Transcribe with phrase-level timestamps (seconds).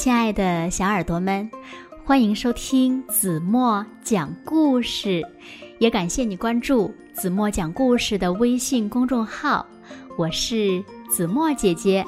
[0.00, 1.50] 亲爱的小耳朵们，
[2.06, 5.22] 欢迎收听子墨讲故事，
[5.78, 9.66] 也感谢你关注子墨讲故事的微信公众号。
[10.16, 12.02] 我是子墨姐姐。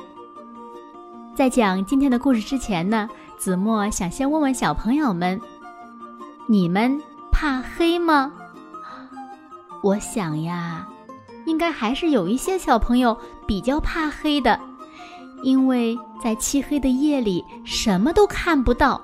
[1.36, 5.38] 在讲今天的故事之前呢，子墨想先问问小朋友们：
[6.48, 6.98] 你们
[7.30, 8.32] 怕黑吗？
[9.82, 10.88] 我想呀，
[11.44, 13.14] 应该还是有一些小朋友
[13.46, 14.58] 比较怕黑的。
[15.42, 19.00] 因为在漆黑的夜里什么都看不到。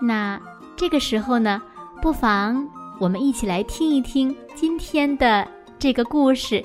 [0.00, 0.40] 那
[0.76, 1.60] 这个时候呢，
[2.00, 5.46] 不妨我们一起来听一听今天的
[5.78, 6.64] 这个故事。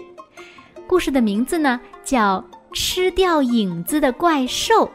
[0.88, 2.44] 故事的名字呢叫
[2.74, 4.86] 《吃掉影子的怪兽》。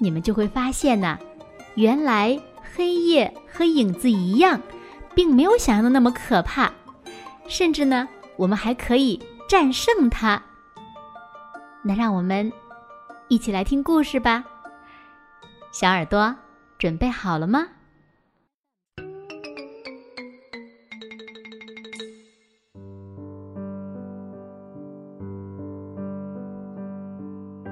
[0.00, 1.18] 你们就会发现呢，
[1.74, 2.38] 原来
[2.74, 4.60] 黑夜和影子一样，
[5.14, 6.70] 并没有想象的那么可怕，
[7.48, 10.42] 甚至呢，我们还可以战胜它。
[11.88, 12.52] 那让我们
[13.28, 14.44] 一起来听故事吧，
[15.70, 16.34] 小耳朵
[16.78, 17.64] 准备好了吗？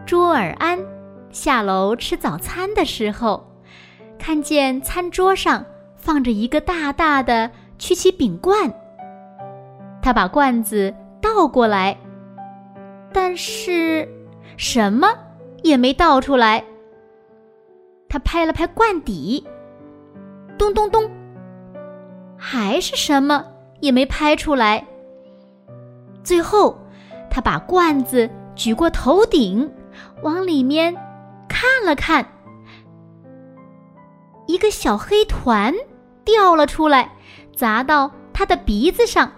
[0.06, 0.78] 朱尔安
[1.32, 3.44] 下楼吃早餐的时候，
[4.16, 8.72] 看见餐桌上放着一个大大的曲奇饼罐，
[10.00, 11.98] 他把罐子倒过来。
[13.14, 14.08] 但是，
[14.56, 15.16] 什么
[15.62, 16.64] 也没倒出来。
[18.08, 19.46] 他拍了拍罐底，
[20.58, 21.08] 咚咚咚，
[22.36, 23.46] 还是什么
[23.78, 24.84] 也没拍出来。
[26.24, 26.76] 最后，
[27.30, 29.72] 他把罐子举过头顶，
[30.22, 30.92] 往里面
[31.48, 32.26] 看了看，
[34.48, 35.72] 一个小黑团
[36.24, 37.12] 掉了出来，
[37.54, 39.30] 砸到他的鼻子上，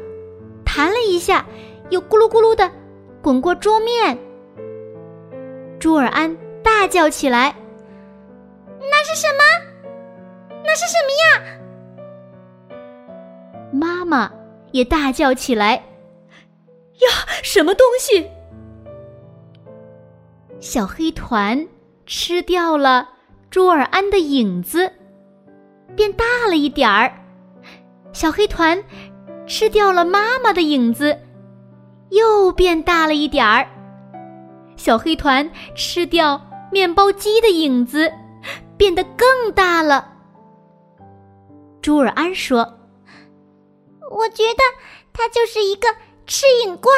[0.64, 1.44] 弹了一下，
[1.90, 2.72] 又咕噜咕噜的。
[3.26, 4.16] 滚过桌面，
[5.80, 6.32] 朱尔安
[6.62, 7.52] 大叫起来
[8.78, 9.42] ：“那是什么？
[10.64, 12.78] 那是什么呀？”
[13.74, 14.30] 妈妈
[14.70, 15.74] 也大叫起来
[17.02, 17.08] ：“呀，
[17.42, 18.30] 什么东西？”
[20.62, 21.66] 小黑团
[22.06, 23.08] 吃掉了
[23.50, 24.88] 朱尔安的影子，
[25.96, 27.12] 变大了一点儿。
[28.12, 28.80] 小黑团
[29.48, 31.18] 吃掉了妈妈的影子。
[32.10, 33.66] 又变大了一点儿，
[34.76, 36.40] 小黑团吃掉
[36.70, 38.12] 面包机的影子，
[38.76, 40.12] 变得更大了。
[41.82, 42.78] 朱尔安说
[44.10, 44.62] ：“我觉得
[45.12, 45.88] 它就是一个
[46.26, 46.90] 吃影怪。”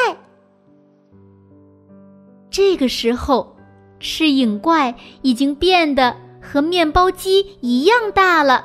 [2.50, 3.56] 这个时候，
[4.00, 8.64] 吃影怪已经变得和面包机一样大了。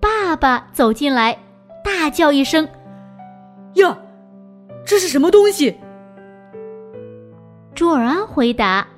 [0.00, 1.38] 爸爸走进来，
[1.84, 2.68] 大叫一声
[3.74, 3.98] ：“呀！”
[4.90, 5.78] 这是什么东西？
[7.76, 8.88] 朱尔安回答：“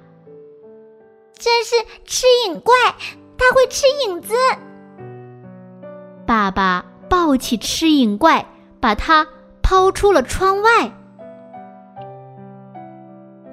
[1.36, 1.76] 这是
[2.06, 2.74] 吃影怪，
[3.36, 4.34] 它会吃影子。”
[6.26, 8.46] 爸爸抱起吃影怪，
[8.80, 9.28] 把它
[9.60, 10.90] 抛出了窗外。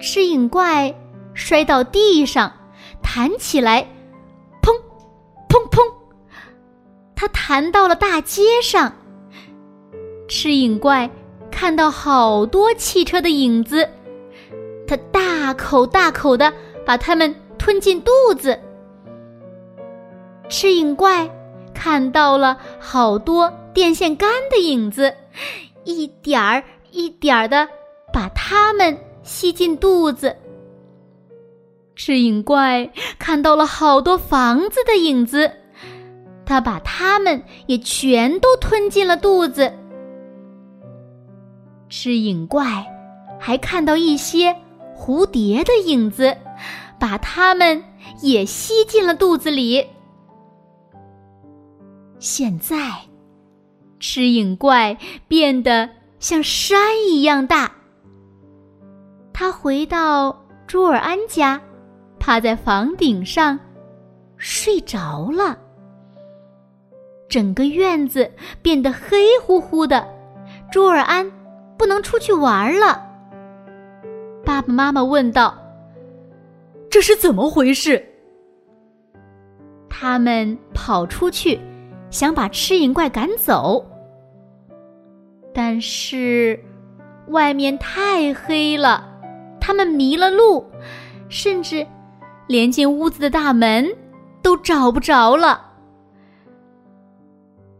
[0.00, 0.94] 吃影怪
[1.34, 2.50] 摔到地上，
[3.02, 3.86] 弹起来，
[4.62, 4.72] 砰，
[5.46, 5.78] 砰砰，
[7.14, 8.94] 它弹到了大街上。
[10.26, 11.10] 吃影怪。
[11.60, 13.86] 看到好多汽车的影子，
[14.88, 16.50] 他大口大口的
[16.86, 18.58] 把它们吞进肚子。
[20.48, 21.30] 吃影怪
[21.74, 25.14] 看到了好多电线杆的影子，
[25.84, 27.68] 一点儿一点儿的
[28.10, 30.34] 把它们吸进肚子。
[31.94, 35.52] 吃影怪看到了好多房子的影子，
[36.46, 39.70] 他把它们也全都吞进了肚子。
[41.90, 42.86] 吃影怪，
[43.38, 44.56] 还看到一些
[44.96, 46.36] 蝴蝶的影子，
[47.00, 47.82] 把它们
[48.22, 49.84] 也吸进了肚子里。
[52.20, 52.78] 现在，
[53.98, 54.96] 吃影怪
[55.26, 55.90] 变得
[56.20, 57.72] 像山一样大。
[59.32, 61.60] 他回到朱尔安家，
[62.20, 63.58] 趴在房顶上
[64.36, 65.58] 睡着了。
[67.28, 68.30] 整个院子
[68.62, 70.06] 变得黑乎乎的，
[70.70, 71.28] 朱尔安。
[71.80, 73.02] 不能出去玩了。
[74.44, 75.56] 爸爸妈妈问道
[76.92, 78.04] ：“这是怎么回事？”
[79.88, 81.58] 他们跑出去，
[82.10, 83.82] 想把吃影怪赶走，
[85.54, 86.62] 但是
[87.28, 89.08] 外面太黑了，
[89.58, 90.62] 他们迷了路，
[91.30, 91.86] 甚至
[92.46, 93.90] 连进屋子的大门
[94.42, 95.72] 都找不着了。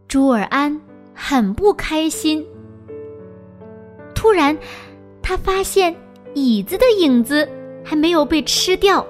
[0.09, 0.81] 朱尔安
[1.15, 2.43] 很不开心。
[4.21, 4.55] 突然，
[5.23, 5.97] 他发现
[6.35, 7.49] 椅子的影子
[7.83, 9.07] 还没有被吃掉。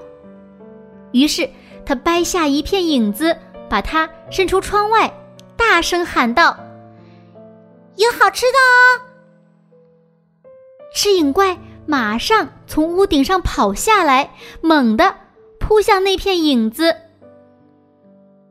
[1.10, 1.50] 于是
[1.84, 3.36] 他掰下一片影子，
[3.68, 5.12] 把它伸出窗外，
[5.56, 6.56] 大声喊道
[7.98, 9.02] ：“有好吃的哦！”
[10.94, 14.30] 吃影怪马上从屋顶上跑下来，
[14.60, 15.12] 猛地
[15.58, 16.94] 扑向那片影子。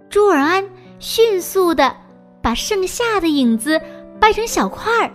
[0.10, 0.70] 朱尔安
[1.00, 1.96] 迅速的
[2.42, 3.80] 把剩下的影子
[4.20, 5.10] 掰成小块儿，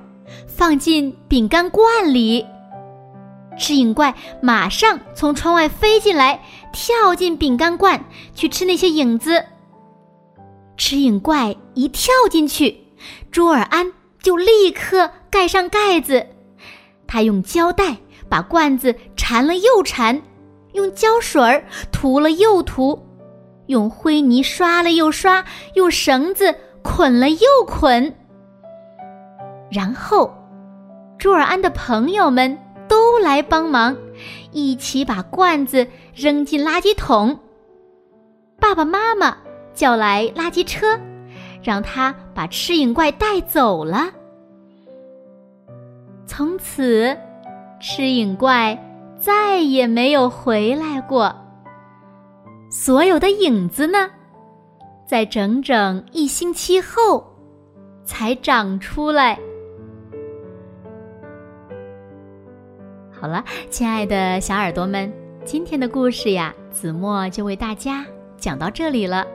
[0.47, 2.47] 放进饼干罐里。
[3.56, 4.12] 吃影怪
[4.43, 6.43] 马上从窗外飞进来，
[6.73, 8.05] 跳进饼干罐
[8.35, 9.44] 去吃那些影子。
[10.76, 12.76] 吃影怪一跳进去，
[13.31, 16.26] 朱尔安就立刻盖上盖子。
[17.06, 17.97] 他用胶带
[18.29, 20.21] 把罐子缠了又缠，
[20.73, 23.06] 用胶水涂了又涂，
[23.67, 25.44] 用灰泥刷了又刷，
[25.75, 28.12] 用绳子捆了又捆。
[29.70, 30.32] 然后，
[31.19, 32.58] 朱尔安的朋友们。
[32.87, 33.96] 都来帮忙，
[34.52, 37.37] 一起把罐子扔进垃圾桶。
[38.61, 39.38] 爸爸妈妈
[39.72, 41.00] 叫来垃圾车，
[41.62, 44.11] 让他把吃影怪带走了。
[46.26, 47.16] 从此，
[47.81, 48.78] 吃影怪
[49.16, 51.34] 再也没有回来过。
[52.70, 54.11] 所有的影子呢，
[55.06, 57.25] 在整整一星期后
[58.05, 59.38] 才长出来。
[63.20, 65.11] 好了，亲爱的小耳朵们，
[65.44, 68.05] 今天的故事呀，子墨就为大家
[68.37, 69.26] 讲到这里了。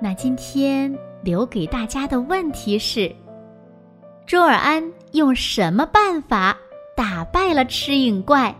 [0.00, 0.92] 那今天
[1.22, 3.14] 留给大家的问题是：
[4.26, 6.56] 周尔安用什么办法
[6.96, 8.52] 打败了吃影怪？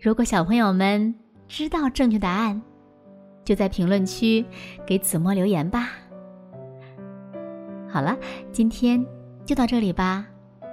[0.00, 1.14] 如果小朋友们
[1.46, 2.62] 知道正确答案，
[3.44, 4.42] 就在评论区
[4.86, 5.90] 给子墨留言吧。
[7.86, 8.16] 好了，
[8.50, 9.04] 今天
[9.44, 10.26] 就到这里吧。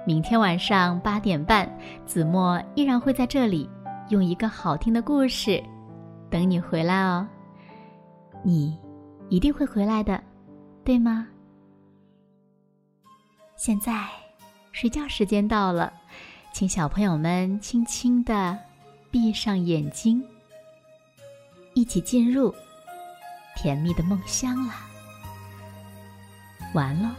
[0.06, 1.70] 明天晚上八点半，
[2.06, 3.68] 子墨依然会在这里，
[4.08, 5.62] 用一个好听的故事
[6.30, 7.28] 等你回来哦。
[8.42, 8.78] 你
[9.28, 10.20] 一定会回来的，
[10.82, 11.26] 对吗？
[13.56, 14.08] 现在
[14.72, 15.92] 睡觉时间到了，
[16.52, 18.58] 请小朋友们轻轻的
[19.10, 20.24] 闭上眼睛，
[21.74, 22.52] 一起进入
[23.54, 24.76] 甜蜜的梦乡啦。
[26.72, 27.14] 完了。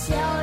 [0.00, 0.39] 小